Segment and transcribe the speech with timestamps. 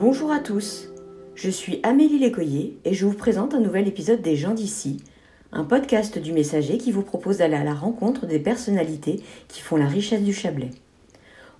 [0.00, 0.88] Bonjour à tous,
[1.34, 4.96] je suis Amélie Lécoyer et je vous présente un nouvel épisode des gens d'ici,
[5.52, 9.76] un podcast du Messager qui vous propose d'aller à la rencontre des personnalités qui font
[9.76, 10.70] la richesse du Chablais.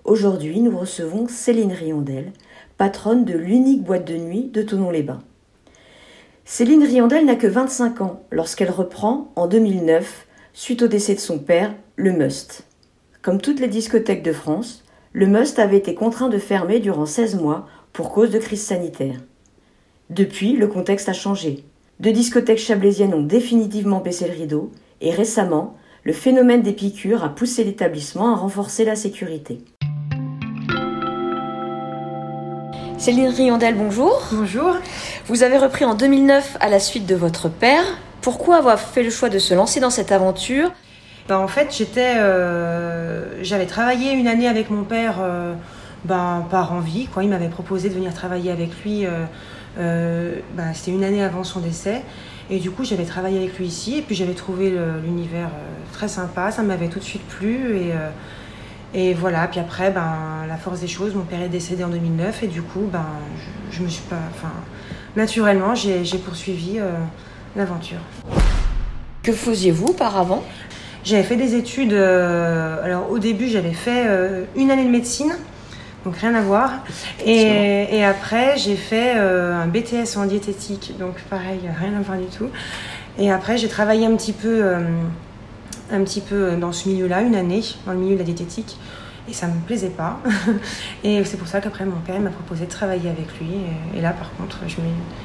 [0.05, 2.33] Aujourd'hui, nous recevons Céline Riondel,
[2.79, 5.23] patronne de l'unique boîte de nuit de Tonon-les-Bains.
[6.47, 11.39] Céline Riondel n'a que 25 ans lorsqu'elle reprend, en 2009, suite au décès de son
[11.39, 12.65] père, le Must.
[13.21, 14.83] Comme toutes les discothèques de France,
[15.13, 19.17] le Must avait été contraint de fermer durant 16 mois pour cause de crise sanitaire.
[20.09, 21.65] Depuis, le contexte a changé.
[21.99, 24.71] Deux discothèques chablaisiennes ont définitivement baissé le rideau
[25.01, 29.59] et récemment, le phénomène des piqûres a poussé l'établissement à renforcer la sécurité.
[32.97, 34.23] Céline Riondel, bonjour.
[34.33, 34.77] Bonjour.
[35.27, 37.85] Vous avez repris en 2009 à la suite de votre père.
[38.21, 40.71] Pourquoi avoir fait le choix de se lancer dans cette aventure
[41.29, 45.55] ben, En fait, j'étais, euh, j'avais travaillé une année avec mon père euh,
[46.05, 47.07] ben, par envie.
[47.07, 47.25] Quoi.
[47.25, 49.07] Il m'avait proposé de venir travailler avec lui.
[49.79, 52.03] Euh, ben, c'était une année avant son décès.
[52.51, 53.99] Et du coup, j'avais travaillé avec lui ici.
[53.99, 55.51] Et puis, j'avais trouvé l'univers
[55.93, 56.51] très sympa.
[56.51, 57.77] Ça m'avait tout de suite plu.
[57.77, 57.93] Et,
[58.93, 59.47] et voilà.
[59.47, 62.43] Puis après, ben, la force des choses, mon père est décédé en 2009.
[62.43, 63.07] Et du coup, ben,
[63.71, 64.19] je, me suis pas.
[64.35, 64.51] Enfin,
[65.15, 66.81] naturellement, j'ai poursuivi
[67.55, 68.01] l'aventure.
[69.23, 70.43] Que faisiez-vous auparavant?
[71.05, 71.93] J'avais fait des études.
[71.93, 75.33] Euh, alors au début, j'avais fait euh, une année de médecine,
[76.05, 76.73] donc rien à voir.
[77.25, 82.19] Et, et après, j'ai fait euh, un BTS en diététique, donc pareil, rien à voir
[82.19, 82.49] du tout.
[83.19, 84.65] Et après, j'ai travaillé un petit peu,
[85.91, 88.79] un petit peu dans ce milieu-là, une année, dans le milieu de la diététique.
[89.29, 90.21] Et ça me plaisait pas.
[91.05, 93.51] et c'est pour ça qu'après, mon père m'a proposé de travailler avec lui.
[93.95, 94.59] Et, et là, par contre,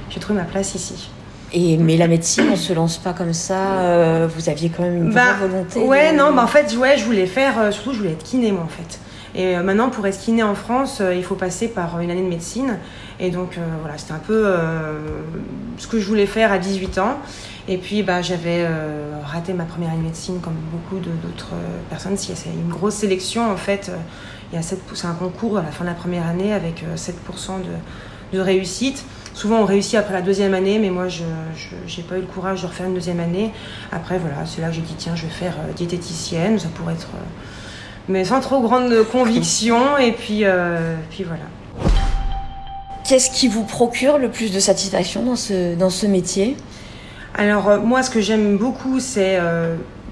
[0.09, 1.09] j'ai trouvé ma place ici.
[1.53, 3.79] Et, mais la médecine, on se lance pas comme ça.
[3.79, 5.79] Euh, vous aviez quand même une bah, vraie volonté.
[5.79, 7.59] Ouais, non, bah en fait, ouais, je voulais faire.
[7.59, 8.99] Euh, surtout, je voulais être kiné, moi, en fait.
[9.35, 12.27] Et euh, maintenant, pour être kiné en France, il faut passer par une année de
[12.27, 12.77] médecine.
[13.19, 14.45] Et donc, voilà, c'était un peu
[15.77, 17.17] ce que je voulais faire à 18 ans.
[17.67, 18.67] Et puis, bah, j'avais
[19.23, 21.53] raté ma première année de médecine, comme beaucoup d'autres
[21.89, 22.17] personnes.
[22.17, 23.89] C'est une grosse sélection, en fait.
[24.51, 27.59] Il y a c'est un concours à la fin de la première année avec 7%
[27.59, 27.71] de,
[28.35, 29.05] de réussite.
[29.35, 32.61] Souvent, on réussit après la deuxième année, mais moi, je n'ai pas eu le courage
[32.61, 33.51] de refaire une deuxième année.
[33.91, 36.93] Après, voilà, c'est là que j'ai dit, tiens, je vais faire euh, diététicienne, ça pourrait
[36.93, 37.09] être.
[37.15, 37.25] Euh,
[38.07, 41.43] mais sans trop grande conviction, et puis, euh, puis voilà.
[43.07, 46.55] Qu'est-ce qui vous procure le plus de satisfaction dans ce, dans ce métier?
[47.37, 49.37] Alors, moi, ce que j'aime beaucoup, c'est.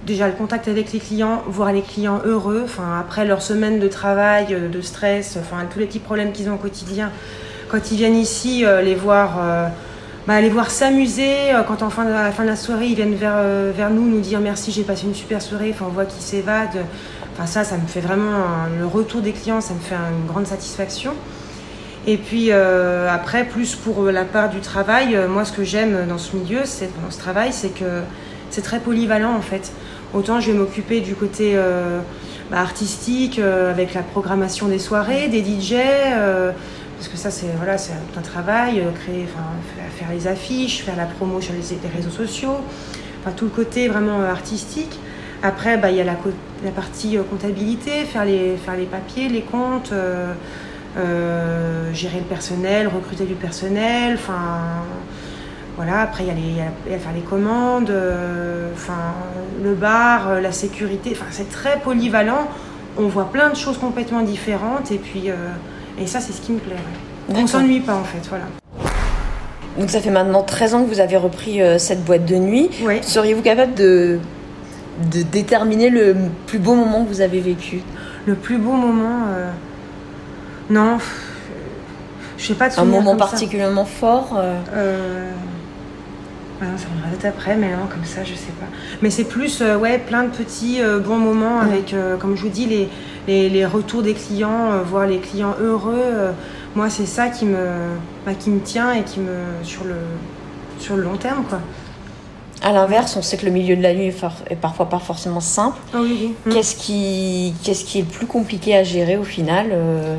[0.05, 3.87] déjà le contact avec les clients, voir les clients heureux, enfin, après leur semaine de
[3.87, 7.09] travail, de stress, enfin, tous les petits problèmes qu'ils ont au quotidien,
[7.73, 9.67] quand ils viennent ici, euh, les voir, euh,
[10.27, 11.55] bah, voir s'amuser.
[11.55, 13.41] Euh, quand en fin de, à la fin de la soirée, ils viennent vers,
[13.75, 15.73] vers nous, nous dire merci, j'ai passé une super soirée.
[15.81, 16.85] On voit qu'ils s'évadent.
[17.33, 18.45] Enfin, ça, ça me fait vraiment
[18.79, 21.13] le retour des clients, ça me fait une grande satisfaction.
[22.05, 26.35] Et puis après, plus pour la part du travail, moi, ce que j'aime dans ce
[26.35, 28.01] milieu, c'est dans ce travail, c'est que
[28.51, 29.71] c'est très polyvalent en fait.
[30.13, 31.57] Autant je vais m'occuper du côté
[32.51, 35.73] bah, artistique avec la programmation des soirées, des DJ
[37.03, 37.75] parce que ça c'est voilà
[38.17, 39.27] un travail euh, créer
[39.97, 42.55] faire les affiches faire la promo sur les, réseaux sociaux
[43.19, 44.97] enfin tout le côté vraiment euh, artistique.
[45.41, 46.15] Après bah, il y a la,
[46.73, 49.91] partie euh, comptabilité faire les faire les papiers les comptes
[51.93, 54.85] gérer le personnel recruter du personnel enfin
[55.75, 56.03] voilà.
[56.03, 61.25] Après il y a, les, y a, faire les commandes le bar la sécurité enfin
[61.31, 62.47] c'est très polyvalent.
[62.95, 65.31] On voit plein de choses complètement différentes et puis
[65.99, 66.75] et ça, c'est ce qui me plaît.
[67.29, 68.27] On ne s'ennuie pas, en fait.
[68.29, 68.45] Voilà.
[69.77, 72.69] Donc ça fait maintenant 13 ans que vous avez repris euh, cette boîte de nuit.
[72.83, 72.99] Oui.
[73.01, 74.19] Seriez-vous capable de,
[75.11, 76.15] de déterminer le
[76.45, 77.81] plus beau moment que vous avez vécu?
[78.25, 79.49] Le plus beau moment euh...
[80.69, 80.97] Non.
[82.37, 84.59] Je sais pas de Un moment particulièrement fort euh...
[84.73, 85.29] euh
[86.61, 88.67] ça me après, mais non, comme ça, je sais pas.
[89.01, 92.89] Mais c'est plus, ouais, plein de petits bons moments avec, comme je vous dis, les,
[93.27, 95.93] les, retours des clients, euh, voir les clients heureux.
[95.95, 96.31] Euh,
[96.75, 97.67] moi, c'est ça qui me,
[98.25, 99.95] bah, qui me tient et qui me sur le,
[100.79, 101.59] sur le long terme, quoi.
[102.61, 104.13] À l'inverse, on sait que le milieu de la nuit
[104.49, 105.77] est, parfois pas forcément simple.
[105.93, 106.53] Ah oui, mm.
[106.53, 110.15] Qu'est-ce qui, qu'est-ce qui est le plus compliqué à gérer au final euh?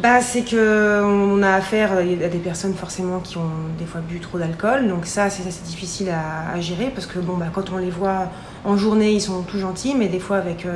[0.00, 4.20] Bah, c'est que on a affaire à des personnes forcément qui ont des fois bu
[4.20, 7.78] trop d'alcool, donc ça c'est assez difficile à, gérer parce que bon bah quand on
[7.78, 8.28] les voit
[8.64, 10.66] en journée ils sont tout gentils, mais des fois avec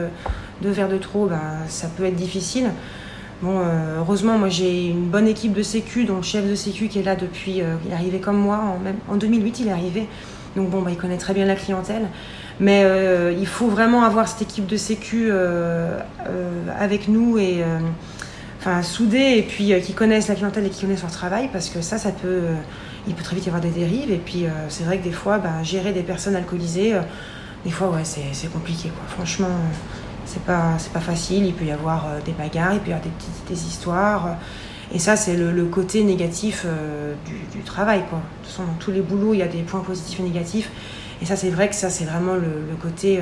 [0.62, 2.70] deux verres de trop, ben, ça peut être difficile.
[3.42, 6.88] Bon, euh, heureusement, moi j'ai une bonne équipe de sécu, dont le chef de sécu
[6.88, 9.68] qui est là depuis, euh, il est arrivé comme moi, en, même, en 2008 il
[9.68, 10.06] est arrivé,
[10.56, 12.08] donc bon, bah, il connaît très bien la clientèle.
[12.58, 15.32] Mais euh, il faut vraiment avoir cette équipe de sécu
[16.78, 17.64] avec nous et
[18.58, 21.80] enfin, soudés et puis qui connaissent la clientèle et qui connaissent leur travail, parce que
[21.80, 22.42] ça, ça peut,
[23.08, 24.10] il peut très vite y avoir des dérives.
[24.10, 26.92] Et puis, c'est vrai que des fois, bah, gérer des personnes alcoolisées,
[27.64, 28.92] des fois, ouais, c'est compliqué.
[29.08, 29.48] Franchement,
[30.32, 31.44] c'est pas, c'est pas facile.
[31.46, 34.36] Il peut y avoir des bagarres, il peut y avoir des petites des histoires.
[34.92, 36.66] Et ça, c'est le, côté négatif
[37.54, 38.02] du, travail.
[38.08, 38.18] Quoi.
[38.18, 40.70] De toute façon, dans tous les boulots, il y a des points positifs et négatifs.
[41.22, 43.20] Et ça, c'est vrai que ça, c'est vraiment le, côté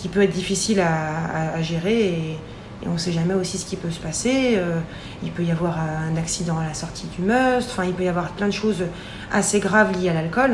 [0.00, 2.38] qui peut être difficile à, gérer et,
[2.86, 4.54] on ne sait jamais aussi ce qui peut se passer.
[4.56, 4.80] Euh,
[5.22, 8.08] il peut y avoir un accident à la sortie du must, enfin il peut y
[8.08, 8.84] avoir plein de choses
[9.30, 10.52] assez graves liées à l'alcool.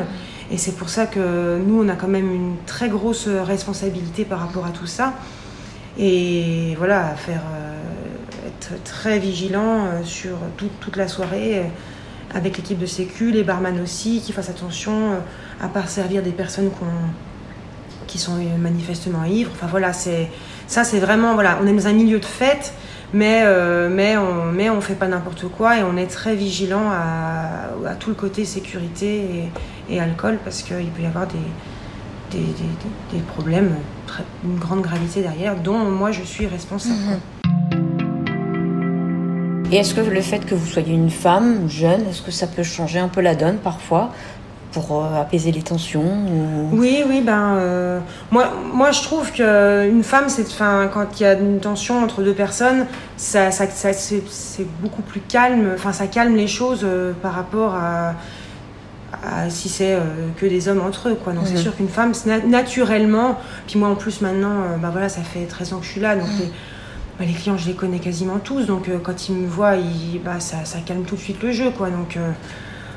[0.51, 4.41] Et c'est pour ça que nous, on a quand même une très grosse responsabilité par
[4.41, 5.13] rapport à tout ça.
[5.99, 11.65] Et voilà, faire, euh, être très vigilant euh, sur toute la soirée
[12.35, 15.13] avec l'équipe de sécu, les barman aussi, qui fassent attention
[15.61, 16.71] à pas servir des personnes
[18.07, 19.53] qui sont manifestement ivres.
[19.55, 20.29] Enfin voilà, c'est
[20.67, 22.75] ça, c'est vraiment voilà, on est dans un milieu de fête,
[23.15, 26.91] mais euh, mais on mais on fait pas n'importe quoi et on est très vigilant
[26.91, 29.49] à, à tout le côté sécurité
[29.89, 31.39] et, alcool parce qu'il peut y avoir des
[32.33, 32.41] des,
[33.13, 33.77] des, problèmes,
[34.45, 36.95] une grande gravité derrière, dont moi je suis responsable.
[36.95, 37.21] Mhm.
[39.73, 42.63] Et est-ce que le fait que vous soyez une femme jeune, est-ce que ça peut
[42.63, 44.13] changer un peu la donne parfois
[44.71, 46.05] pour euh, apaiser les tensions
[46.73, 47.99] Oui, oui, ben euh,
[48.31, 52.23] moi, moi je trouve qu'une femme, c'est, enfin, quand il y a une tension entre
[52.23, 52.87] deux personnes,
[53.17, 54.23] ça, ça, c'est,
[54.81, 58.15] beaucoup plus calme, enfin ça calme les choses euh, par rapport à,
[59.49, 59.99] si c'est
[60.37, 61.33] que des hommes entre eux, quoi.
[61.33, 61.61] Donc c'est mhm.
[61.61, 62.13] sûr qu'une femme,
[62.47, 66.01] naturellement, puis moi en plus maintenant, bah voilà, ça fait 13 ans que je suis
[66.01, 66.51] là, donc mhm.
[67.19, 70.41] bah, les, clients, je les connais quasiment tous, donc quand ils me voient, ils, bah,
[70.41, 71.91] ça, ça, calme tout de suite le jeu, quoi.
[71.91, 72.19] Donc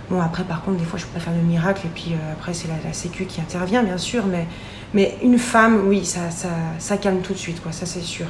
[0.10, 2.34] Bon, après, par contre, des fois, je peux pas faire le miracle, et puis euh,
[2.34, 4.48] après, c'est la, Sécu qui intervient, bien sûr, mais,
[4.94, 8.26] mais une femme, oui, ça, ça, ça calme tout de suite, quoi, ça c'est sûr.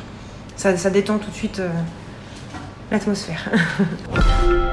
[0.58, 1.70] Ça, ça, détend tout de suite euh,
[2.92, 3.50] l'atmosphère.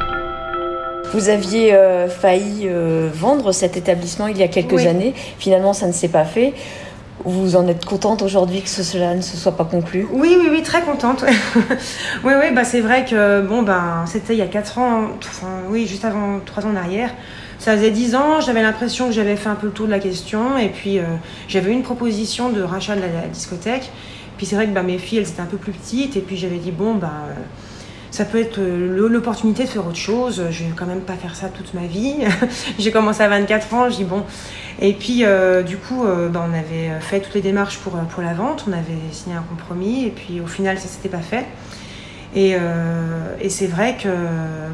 [1.13, 2.69] Vous aviez euh, failli
[3.13, 5.15] vendre cet établissement il y a quelques années.
[5.39, 6.55] Finalement, ça ne s'est pas fait.
[7.25, 10.07] Vous en êtes contente aujourd'hui que cela ne se soit pas conclu?
[10.13, 11.25] Oui, oui, oui, très contente.
[12.25, 15.49] oui, oui, bah c'est vrai que bon, ben, c'était il y a 4 ans, enfin,
[15.69, 17.11] oui, juste avant 3 ans en arrière.
[17.59, 19.99] Ça faisait 10 ans, j'avais l'impression que j'avais fait un peu le tour de la
[19.99, 21.05] question, et puis euh,
[21.49, 23.91] j'avais une proposition de rachat de la, discothèque.
[24.37, 26.37] Puis c'est vrai que bah, mes filles, elles étaient un peu plus petites, et puis
[26.37, 27.11] j'avais dit, bon, ben
[28.11, 30.45] ça peut être euh, l'opportunité de faire autre chose.
[30.51, 32.15] Je vais quand même pas faire ça toute ma vie.
[32.79, 34.25] j'ai commencé à 24 ans, je dis bon.
[34.81, 38.23] Et puis euh, du coup, euh, bah, on avait fait toutes les démarches pour, pour
[38.23, 41.45] la vente, on avait signé un compromis et puis au final ça s'était pas fait.
[42.35, 42.57] Et,
[43.49, 44.09] c'est vrai que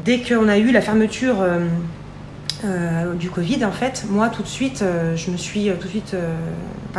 [0.03, 1.37] dès qu'on a eu la fermeture
[3.17, 4.83] du Covid, en fait, moi tout de suite,
[5.15, 6.13] je me suis tout de suite,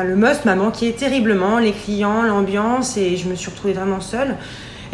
[0.02, 4.36] le must m'a manqué terriblement, les clients, l'ambiance et je me suis retrouvée vraiment seule.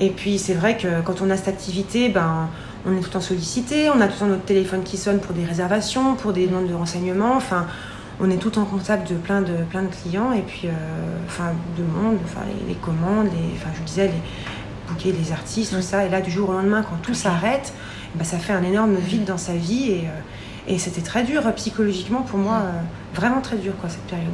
[0.00, 2.49] Et puis c'est vrai que quand on a cette activité, ben,
[2.87, 5.20] on est tout le temps sollicité, on a tout le temps notre téléphone qui sonne
[5.20, 7.37] pour des réservations, pour des demandes de renseignements.
[7.37, 7.67] Enfin,
[8.19, 10.70] on est tout en contact de plein de, plein de clients et puis, euh,
[11.26, 14.23] enfin, de monde, enfin, les, commandes, les, enfin, je disais, les
[14.88, 16.05] bouquets, les artistes, tout ça.
[16.06, 17.75] Et là, du jour au lendemain, quand tout s'arrête,
[18.14, 21.43] ben, ça fait un énorme vide dans sa vie et, euh, et c'était très dur
[21.56, 22.81] psychologiquement pour moi, euh,
[23.14, 24.29] vraiment très dur, quoi, cette période.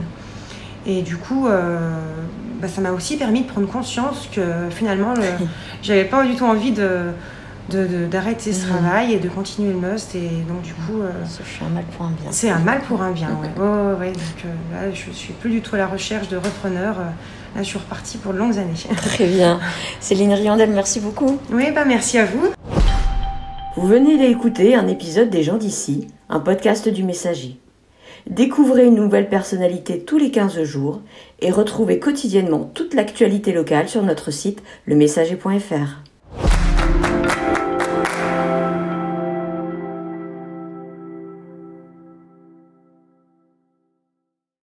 [0.86, 1.48] Et du coup,
[2.60, 5.14] bah, ça m'a aussi permis de prendre conscience que finalement,
[5.82, 7.12] j'avais pas du tout envie de
[7.68, 8.68] d'arrêter ce mmh.
[8.68, 12.06] travail et de continuer le must et donc du coup euh, c'est un mal pour
[12.06, 12.30] un bien.
[12.30, 15.60] c'est un mal pour un bien ouais, ouais, donc euh, là je suis plus du
[15.60, 17.00] tout à la recherche de repreneurs.
[17.00, 17.04] Euh,
[17.56, 18.74] là je suis repartie pour de longues années.
[18.96, 19.58] Très bien.
[20.00, 21.38] Céline Riandel merci beaucoup.
[21.50, 22.52] Oui bah merci à vous.
[23.76, 27.58] Vous venez d'écouter un épisode des gens d'ici un podcast du messager
[28.28, 31.00] Découvrez une nouvelle personnalité tous les 15 jours
[31.40, 36.05] et retrouvez quotidiennement toute l'actualité locale sur notre site lemessager.fr.